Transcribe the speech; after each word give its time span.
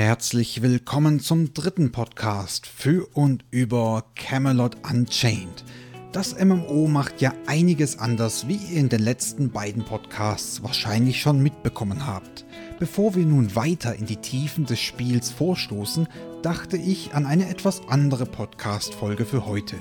Herzlich 0.00 0.62
willkommen 0.62 1.18
zum 1.18 1.54
dritten 1.54 1.90
Podcast 1.90 2.68
für 2.68 3.08
und 3.14 3.44
über 3.50 4.04
Camelot 4.14 4.76
Unchained. 4.88 5.64
Das 6.12 6.38
MMO 6.38 6.86
macht 6.86 7.20
ja 7.20 7.32
einiges 7.48 7.98
anders, 7.98 8.46
wie 8.46 8.54
ihr 8.54 8.78
in 8.78 8.88
den 8.88 9.02
letzten 9.02 9.50
beiden 9.50 9.84
Podcasts 9.84 10.62
wahrscheinlich 10.62 11.20
schon 11.20 11.42
mitbekommen 11.42 12.06
habt. 12.06 12.44
Bevor 12.78 13.16
wir 13.16 13.26
nun 13.26 13.56
weiter 13.56 13.96
in 13.96 14.06
die 14.06 14.18
Tiefen 14.18 14.66
des 14.66 14.78
Spiels 14.78 15.32
vorstoßen, 15.32 16.06
dachte 16.42 16.76
ich 16.76 17.14
an 17.14 17.26
eine 17.26 17.48
etwas 17.48 17.80
andere 17.88 18.24
Podcast-Folge 18.24 19.24
für 19.24 19.46
heute. 19.46 19.74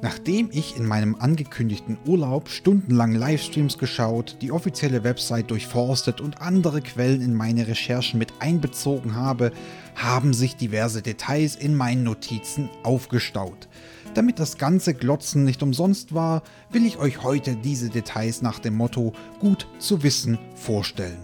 Nachdem 0.00 0.48
ich 0.52 0.76
in 0.76 0.86
meinem 0.86 1.16
angekündigten 1.16 1.98
Urlaub 2.06 2.48
stundenlang 2.48 3.16
Livestreams 3.16 3.78
geschaut, 3.78 4.36
die 4.40 4.52
offizielle 4.52 5.02
Website 5.02 5.50
durchforstet 5.50 6.20
und 6.20 6.40
andere 6.40 6.82
Quellen 6.82 7.20
in 7.20 7.34
meine 7.34 7.66
Recherchen 7.66 8.18
mit 8.18 8.32
einbezogen 8.38 9.16
habe, 9.16 9.50
haben 9.96 10.34
sich 10.34 10.54
diverse 10.54 11.02
Details 11.02 11.56
in 11.56 11.74
meinen 11.74 12.04
Notizen 12.04 12.70
aufgestaut. 12.84 13.68
Damit 14.14 14.38
das 14.38 14.56
ganze 14.56 14.94
Glotzen 14.94 15.44
nicht 15.44 15.64
umsonst 15.64 16.14
war, 16.14 16.42
will 16.70 16.86
ich 16.86 16.98
euch 16.98 17.24
heute 17.24 17.56
diese 17.56 17.90
Details 17.90 18.40
nach 18.40 18.60
dem 18.60 18.76
Motto 18.76 19.12
gut 19.40 19.66
zu 19.80 20.04
wissen 20.04 20.38
vorstellen. 20.54 21.18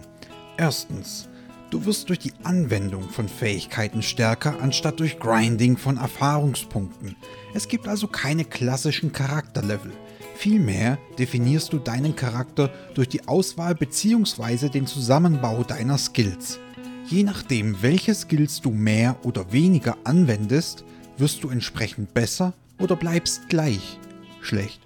Erstens, 0.57 1.29
Du 1.71 1.85
wirst 1.85 2.09
durch 2.09 2.19
die 2.19 2.33
Anwendung 2.43 3.09
von 3.09 3.27
Fähigkeiten 3.27 4.01
stärker, 4.01 4.61
anstatt 4.61 4.99
durch 4.99 5.19
Grinding 5.19 5.77
von 5.77 5.97
Erfahrungspunkten. 5.97 7.15
Es 7.53 7.67
gibt 7.67 7.87
also 7.87 8.07
keine 8.07 8.45
klassischen 8.45 9.11
Charakterlevel. 9.11 9.91
Vielmehr 10.35 10.97
definierst 11.17 11.73
du 11.73 11.79
deinen 11.79 12.15
Charakter 12.15 12.71
durch 12.93 13.09
die 13.09 13.27
Auswahl 13.27 13.73
bzw. 13.73 14.69
den 14.69 14.85
Zusammenbau 14.85 15.63
deiner 15.63 15.97
Skills. 15.97 16.59
Je 17.07 17.23
nachdem, 17.23 17.81
welche 17.81 18.13
Skills 18.13 18.61
du 18.61 18.71
mehr 18.71 19.17
oder 19.23 19.51
weniger 19.51 19.97
anwendest, 20.03 20.83
wirst 21.17 21.43
du 21.43 21.49
entsprechend 21.49 22.13
besser 22.13 22.53
oder 22.79 22.95
bleibst 22.95 23.47
gleich 23.49 23.99
schlecht. 24.41 24.81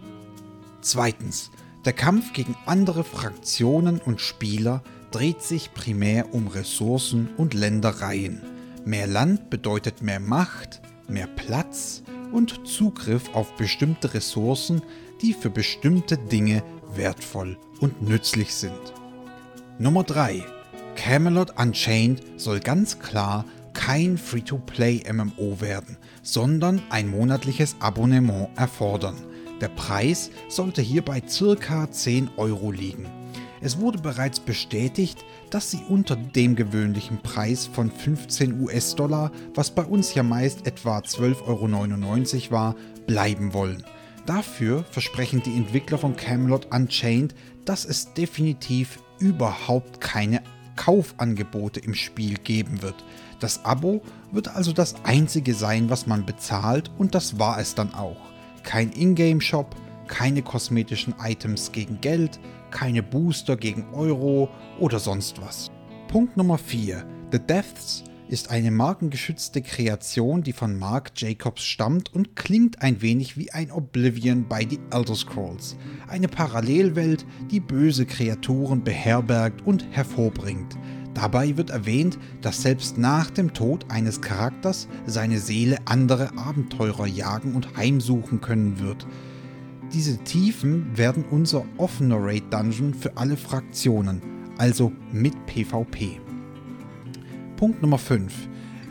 Zweitens, 0.82 1.52
der 1.86 1.94
Kampf 1.94 2.34
gegen 2.34 2.56
andere 2.66 3.04
Fraktionen 3.04 4.00
und 4.00 4.22
Spieler 4.22 4.84
dreht 5.12 5.42
sich 5.42 5.74
primär 5.74 6.34
um 6.34 6.48
Ressourcen 6.48 7.30
und 7.38 7.54
Ländereien. 7.54 8.42
Mehr 8.86 9.08
Land 9.08 9.50
bedeutet 9.50 10.02
mehr 10.02 10.20
Macht, 10.20 10.82
mehr 11.08 11.28
Platz 11.28 12.04
und 12.32 12.68
Zugriff 12.68 13.34
auf 13.34 13.56
bestimmte 13.56 14.14
Ressourcen, 14.14 14.82
die 15.22 15.34
für 15.34 15.50
bestimmte 15.50 16.18
Dinge 16.18 16.64
wertvoll 16.96 17.58
und 17.80 18.02
nützlich 18.02 18.54
sind. 18.54 18.94
Nummer 19.78 20.04
3. 20.04 20.44
Camelot 20.96 21.60
Unchained 21.60 22.22
soll 22.38 22.60
ganz 22.60 23.00
klar 23.00 23.46
kein 23.74 24.18
Free-to-Play-MMO 24.18 25.62
werden, 25.62 25.98
sondern 26.22 26.82
ein 26.90 27.08
monatliches 27.08 27.76
Abonnement 27.80 28.50
erfordern. 28.58 29.16
Der 29.62 29.70
Preis 29.70 30.32
sollte 30.50 30.82
hier 30.82 31.04
bei 31.04 31.22
ca. 31.22 31.90
10 31.90 32.32
Euro 32.38 32.72
liegen. 32.72 33.06
Es 33.62 33.80
wurde 33.80 34.00
bereits 34.00 34.40
bestätigt, 34.40 35.26
dass 35.50 35.72
sie 35.72 35.82
unter 35.90 36.16
dem 36.16 36.56
gewöhnlichen 36.56 37.22
Preis 37.22 37.68
von 37.68 37.92
15 37.92 38.62
US-Dollar, 38.62 39.32
was 39.54 39.72
bei 39.72 39.84
uns 39.84 40.14
ja 40.14 40.24
meist 40.24 40.66
etwa 40.66 41.00
12,99 41.00 42.46
Euro 42.46 42.52
war, 42.52 42.76
bleiben 43.06 43.54
wollen. 43.54 43.84
Dafür 44.26 44.84
versprechen 44.84 45.42
die 45.44 45.56
Entwickler 45.56 45.98
von 45.98 46.16
Camelot 46.16 46.74
Unchained, 46.74 47.36
dass 47.66 47.84
es 47.84 48.14
definitiv 48.14 49.00
überhaupt 49.20 50.00
keine 50.00 50.42
Kaufangebote 50.76 51.82
im 51.82 51.94
Spiel 51.94 52.36
geben 52.36 52.82
wird. 52.82 52.96
Das 53.40 53.66
Abo 53.66 54.02
wird 54.32 54.48
also 54.48 54.72
das 54.72 54.96
einzige 55.04 55.54
sein, 55.54 55.90
was 55.90 56.08
man 56.08 56.26
bezahlt 56.26 56.92
und 56.98 57.16
das 57.16 57.40
war 57.40 57.60
es 57.60 57.76
dann 57.76 57.94
auch. 57.94 58.18
Kein 58.64 58.92
Ingame-Shop, 58.92 59.76
keine 60.10 60.42
kosmetischen 60.42 61.16
Items 61.24 61.72
gegen 61.72 62.02
Geld, 62.02 62.40
keine 62.72 63.02
Booster 63.02 63.56
gegen 63.56 63.86
Euro 63.94 64.50
oder 64.80 65.00
sonst 65.00 65.42
was. 65.42 65.72
Punkt 66.10 66.36
Nummer 66.36 66.58
4. 66.58 67.06
The 67.32 67.40
Deaths 67.40 68.04
ist 68.28 68.52
eine 68.52 68.70
markengeschützte 68.70 69.62
Kreation, 69.62 70.44
die 70.44 70.54
von 70.54 70.78
Mark 70.78 71.12
Jacobs 71.16 71.64
stammt 71.64 72.14
und 72.14 72.36
klingt 72.36 72.82
ein 72.82 73.02
wenig 73.02 73.38
wie 73.38 73.52
ein 73.52 73.72
Oblivion 73.72 74.48
bei 74.48 74.68
The 74.70 74.80
Elder 74.92 75.16
Scrolls. 75.16 75.78
Eine 76.08 76.28
Parallelwelt, 76.28 77.26
die 77.50 77.60
böse 77.60 78.06
Kreaturen 78.06 78.84
beherbergt 78.84 79.66
und 79.66 79.86
hervorbringt. 79.92 80.78
Dabei 81.16 81.58
wird 81.58 81.72
erwähnt, 81.72 82.20
dass 82.42 82.62
selbst 82.62 82.98
nach 82.98 83.32
dem 83.32 83.54
Tod 83.54 83.86
eines 83.90 84.22
Charakters 84.22 84.88
seine 85.06 85.40
Seele 85.40 85.78
andere 85.86 86.38
Abenteurer 86.38 87.08
jagen 87.08 87.56
und 87.56 87.78
heimsuchen 87.78 88.42
können 88.42 88.80
wird. 88.80 89.08
Diese 89.94 90.20
Tiefen 90.20 90.96
werden 90.96 91.26
unser 91.32 91.66
offener 91.78 92.18
Raid 92.20 92.54
Dungeon 92.54 92.94
für 92.94 93.18
alle 93.18 93.36
Fraktionen, 93.36 94.22
also 94.60 94.92
mit 95.12 95.34
PvP. 95.48 96.20
Punkt 97.58 97.82
Nummer 97.82 97.98
5. 97.98 98.32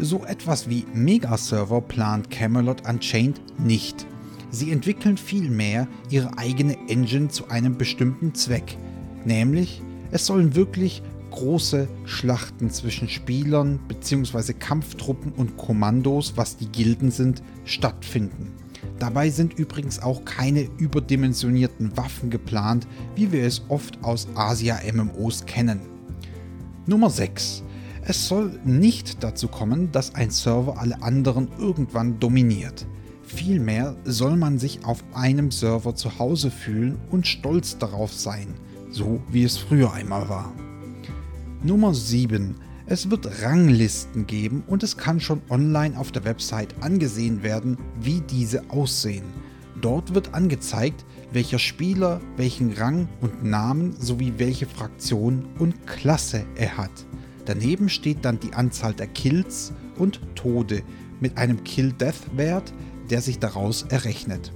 So 0.01 0.25
etwas 0.25 0.69
wie 0.69 0.87
Megaserver 0.93 1.83
plant 1.83 2.31
Camelot 2.31 2.89
Unchained 2.89 3.41
nicht. 3.61 4.07
Sie 4.51 4.73
entwickeln 4.73 5.17
vielmehr 5.17 5.87
ihre 6.11 6.37
eigene 6.37 6.77
Engine 6.89 7.29
zu 7.29 7.49
einem 7.49 7.79
bestimmten 7.79 8.35
Zweck, 8.35 8.77
nämlich 9.25 9.81
es 10.11 10.27
sollen 10.27 10.57
wirklich 10.57 11.03
große 11.31 11.87
Schlachten 12.07 12.71
zwischen 12.71 13.09
Spielern 13.09 13.79
bzw. 13.87 14.53
Kampftruppen 14.53 15.31
und 15.31 15.57
Kommandos, 15.57 16.33
was 16.35 16.57
die 16.57 16.69
Gilden 16.69 17.13
sind, 17.13 17.43
stattfinden. 17.65 18.53
Dabei 18.99 19.31
sind 19.31 19.59
übrigens 19.59 20.01
auch 20.01 20.25
keine 20.25 20.69
überdimensionierten 20.79 21.97
Waffen 21.97 22.31
geplant, 22.31 22.87
wie 23.15 23.33
wir 23.33 23.45
es 23.45 23.63
oft 23.69 24.03
aus 24.03 24.29
Asia-MMOs 24.35 25.47
kennen. 25.47 25.81
Nummer 26.87 27.11
6. 27.11 27.63
Es 28.03 28.27
soll 28.27 28.59
nicht 28.65 29.23
dazu 29.23 29.49
kommen, 29.49 29.93
dass 29.93 30.15
ein 30.15 30.31
Server 30.31 30.79
alle 30.79 31.03
anderen 31.03 31.49
irgendwann 31.59 32.19
dominiert. 32.19 32.87
Vielmehr 33.23 33.95
soll 34.05 34.37
man 34.37 34.59
sich 34.59 34.85
auf 34.87 35.05
einem 35.13 35.51
Server 35.51 35.95
zu 35.95 36.19
Hause 36.19 36.51
fühlen 36.51 36.99
und 37.11 37.27
stolz 37.27 37.77
darauf 37.77 38.15
sein, 38.15 38.55
so 38.91 39.21
wie 39.31 39.45
es 39.45 39.59
früher 39.59 39.93
einmal 39.93 40.31
war. 40.31 40.53
Nummer 41.63 41.93
7. 41.93 42.55
Es 42.91 43.11
wird 43.11 43.43
Ranglisten 43.43 44.27
geben 44.27 44.65
und 44.67 44.83
es 44.83 44.97
kann 44.97 45.21
schon 45.21 45.43
online 45.51 45.99
auf 45.99 46.11
der 46.11 46.25
Website 46.25 46.75
angesehen 46.81 47.43
werden, 47.43 47.77
wie 48.01 48.23
diese 48.23 48.71
aussehen. 48.71 49.27
Dort 49.83 50.15
wird 50.15 50.33
angezeigt, 50.33 51.05
welcher 51.31 51.59
Spieler 51.59 52.19
welchen 52.39 52.73
Rang 52.73 53.07
und 53.21 53.45
Namen 53.45 53.95
sowie 54.01 54.33
welche 54.39 54.65
Fraktion 54.65 55.47
und 55.59 55.87
Klasse 55.87 56.47
er 56.57 56.79
hat. 56.79 56.91
Daneben 57.45 57.91
steht 57.91 58.25
dann 58.25 58.41
die 58.41 58.55
Anzahl 58.55 58.95
der 58.95 59.09
Kills 59.09 59.75
und 59.99 60.21
Tode 60.35 60.83
mit 61.21 61.37
einem 61.37 61.63
Kill-Death-Wert, 61.65 62.73
der 63.11 63.21
sich 63.21 63.39
daraus 63.39 63.83
errechnet. 63.83 64.51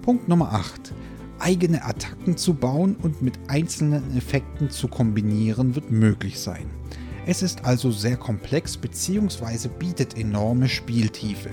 Punkt 0.00 0.26
Nummer 0.26 0.54
8. 0.54 0.94
Eigene 1.38 1.84
Attacken 1.84 2.38
zu 2.38 2.54
bauen 2.54 2.96
und 2.96 3.20
mit 3.20 3.34
einzelnen 3.48 4.16
Effekten 4.16 4.70
zu 4.70 4.88
kombinieren 4.88 5.74
wird 5.74 5.90
möglich 5.90 6.40
sein. 6.40 6.70
Es 7.28 7.42
ist 7.42 7.64
also 7.64 7.90
sehr 7.90 8.16
komplex 8.16 8.76
bzw. 8.76 9.66
bietet 9.66 10.16
enorme 10.16 10.68
Spieltiefe. 10.68 11.50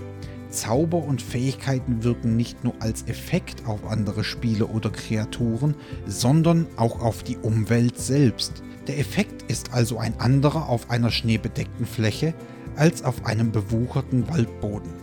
Zauber 0.52 1.04
und 1.04 1.20
Fähigkeiten 1.20 2.04
wirken 2.04 2.36
nicht 2.36 2.64
nur 2.64 2.76
als 2.80 3.08
Effekt 3.08 3.66
auf 3.66 3.84
andere 3.88 4.24
Spiele 4.24 4.68
oder 4.68 4.92
Kreaturen, 4.92 5.74
sondern 6.06 6.68
auch 6.78 7.02
auf 7.02 7.24
die 7.24 7.38
Umwelt 7.38 7.98
selbst. 7.98 8.62
Der 8.86 9.00
Effekt 9.00 9.50
ist 9.52 9.74
also 9.74 9.98
ein 9.98 10.20
anderer 10.20 10.70
auf 10.70 10.92
einer 10.92 11.10
schneebedeckten 11.10 11.88
Fläche 11.88 12.36
als 12.76 13.04
auf 13.04 13.26
einem 13.26 13.52
bewucherten 13.52 14.30
Waldboden. 14.30 14.94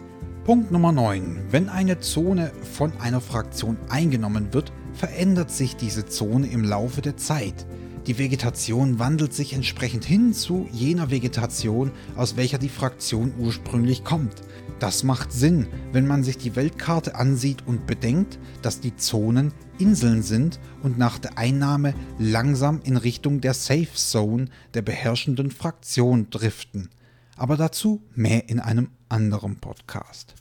Punkt 0.45 0.71
Nummer 0.71 0.93
9. 0.93 1.47
Wenn 1.51 1.69
eine 1.69 1.99
Zone 1.99 2.53
von 2.77 2.93
einer 3.01 3.21
Fraktion 3.21 3.77
eingenommen 3.89 4.55
wird, 4.55 4.73
verändert 4.93 5.51
sich 5.51 5.75
diese 5.75 6.07
Zone 6.07 6.47
im 6.47 6.63
Laufe 6.63 7.03
der 7.03 7.17
Zeit. 7.17 7.67
Die 8.11 8.19
Vegetation 8.19 8.99
wandelt 8.99 9.33
sich 9.33 9.53
entsprechend 9.53 10.05
hin 10.05 10.35
zu 10.35 10.69
jener 10.73 11.13
Vegetation, 11.13 11.93
aus 12.17 12.37
welcher 12.37 12.59
die 12.59 12.69
Fraktion 12.69 13.33
ursprünglich 13.39 14.03
kommt. 14.03 14.35
Das 14.81 15.05
macht 15.05 15.31
Sinn, 15.31 15.69
wenn 15.93 16.09
man 16.09 16.25
sich 16.25 16.37
die 16.37 16.57
Weltkarte 16.57 17.15
ansieht 17.15 17.65
und 17.69 17.87
bedenkt, 17.87 18.41
dass 18.63 18.81
die 18.81 18.97
Zonen 18.97 19.53
Inseln 19.79 20.25
sind 20.25 20.59
und 20.83 20.99
nach 20.99 21.21
der 21.21 21.39
Einnahme 21.39 21.95
langsam 22.19 22.81
in 22.83 22.97
Richtung 22.97 23.41
der 23.41 23.55
Safe 23.55 23.95
Zone 23.95 24.47
der 24.75 24.83
beherrschenden 24.83 25.53
Fraktion 25.53 26.31
driften. 26.31 26.89
Aber 27.37 27.57
dazu 27.57 28.03
mehr 28.17 28.49
in 28.49 28.59
einem 28.59 28.89
anderen 29.09 29.61
Podcast. 29.61 30.35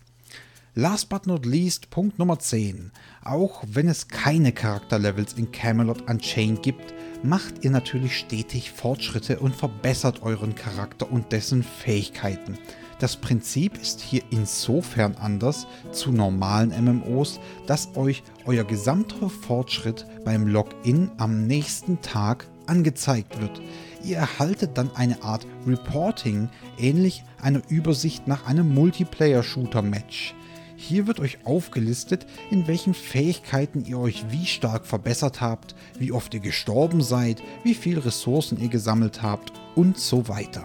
Last 0.81 1.09
but 1.09 1.27
not 1.27 1.45
least, 1.45 1.89
Punkt 1.89 2.19
Nummer 2.19 2.39
10. 2.39 2.93
Auch 3.25 3.65
wenn 3.67 3.89
es 3.89 4.07
keine 4.07 4.53
Charakterlevels 4.53 5.33
in 5.33 5.51
Camelot 5.51 6.09
Unchained 6.09 6.63
gibt, 6.63 6.93
macht 7.21 7.65
ihr 7.65 7.69
natürlich 7.69 8.17
stetig 8.17 8.71
Fortschritte 8.71 9.41
und 9.41 9.53
verbessert 9.53 10.21
euren 10.21 10.55
Charakter 10.55 11.11
und 11.11 11.33
dessen 11.33 11.63
Fähigkeiten. 11.63 12.57
Das 12.97 13.17
Prinzip 13.17 13.77
ist 13.77 13.99
hier 13.99 14.21
insofern 14.29 15.15
anders 15.15 15.67
zu 15.91 16.13
normalen 16.13 16.69
MMOs, 16.69 17.41
dass 17.67 17.93
euch 17.97 18.23
euer 18.45 18.63
gesamter 18.63 19.29
Fortschritt 19.29 20.05
beim 20.23 20.47
Login 20.47 21.11
am 21.17 21.45
nächsten 21.45 21.99
Tag 21.99 22.47
angezeigt 22.67 23.41
wird. 23.41 23.61
Ihr 24.01 24.15
erhaltet 24.15 24.77
dann 24.77 24.95
eine 24.95 25.23
Art 25.23 25.45
Reporting, 25.67 26.47
ähnlich 26.77 27.25
einer 27.41 27.63
Übersicht 27.67 28.29
nach 28.29 28.47
einem 28.47 28.73
Multiplayer-Shooter-Match. 28.73 30.35
Hier 30.81 31.07
wird 31.07 31.19
euch 31.19 31.39
aufgelistet, 31.43 32.25
in 32.49 32.65
welchen 32.65 32.93
Fähigkeiten 32.93 33.83
ihr 33.85 33.99
euch 33.99 34.23
wie 34.31 34.45
stark 34.45 34.87
verbessert 34.87 35.41
habt, 35.41 35.75
wie 35.99 36.13
oft 36.13 36.33
ihr 36.33 36.39
gestorben 36.39 37.01
seid, 37.01 37.43
wie 37.63 37.73
viele 37.73 38.05
Ressourcen 38.05 38.57
ihr 38.61 38.69
gesammelt 38.69 39.21
habt 39.21 39.51
und 39.75 39.97
so 39.99 40.29
weiter. 40.29 40.63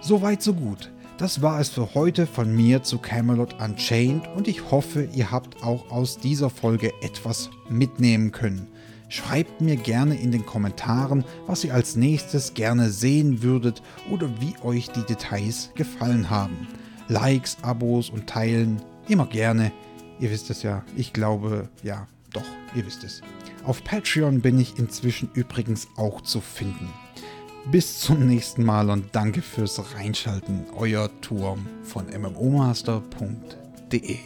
Soweit 0.00 0.40
so 0.40 0.54
gut. 0.54 0.92
Das 1.18 1.42
war 1.42 1.58
es 1.58 1.70
für 1.70 1.94
heute 1.94 2.28
von 2.28 2.54
mir 2.54 2.84
zu 2.84 2.98
Camelot 2.98 3.60
Unchained 3.60 4.28
und 4.36 4.46
ich 4.46 4.70
hoffe, 4.70 5.08
ihr 5.12 5.32
habt 5.32 5.64
auch 5.64 5.90
aus 5.90 6.18
dieser 6.18 6.48
Folge 6.48 6.92
etwas 7.02 7.50
mitnehmen 7.68 8.30
können. 8.30 8.68
Schreibt 9.08 9.60
mir 9.60 9.76
gerne 9.76 10.14
in 10.14 10.30
den 10.30 10.46
Kommentaren, 10.46 11.24
was 11.48 11.64
ihr 11.64 11.74
als 11.74 11.96
nächstes 11.96 12.54
gerne 12.54 12.88
sehen 12.90 13.42
würdet 13.42 13.82
oder 14.12 14.30
wie 14.40 14.54
euch 14.64 14.90
die 14.90 15.04
Details 15.04 15.70
gefallen 15.74 16.30
haben. 16.30 16.68
Likes, 17.08 17.58
Abos 17.62 18.08
und 18.08 18.28
Teilen 18.28 18.80
immer 19.12 19.26
gerne. 19.26 19.70
Ihr 20.18 20.30
wisst 20.30 20.50
es 20.50 20.62
ja, 20.62 20.82
ich 20.96 21.12
glaube, 21.12 21.68
ja, 21.82 22.06
doch, 22.32 22.46
ihr 22.74 22.86
wisst 22.86 23.04
es. 23.04 23.20
Auf 23.64 23.84
Patreon 23.84 24.40
bin 24.40 24.58
ich 24.58 24.78
inzwischen 24.78 25.28
übrigens 25.34 25.88
auch 25.96 26.22
zu 26.22 26.40
finden. 26.40 26.88
Bis 27.70 28.00
zum 28.00 28.26
nächsten 28.26 28.64
Mal 28.64 28.90
und 28.90 29.14
danke 29.14 29.40
fürs 29.40 29.94
Reinschalten. 29.94 30.64
Euer 30.76 31.08
Turm 31.20 31.68
von 31.84 32.06
mmomaster.de 32.06 34.18